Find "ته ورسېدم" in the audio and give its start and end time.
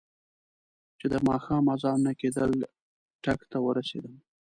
3.51-4.15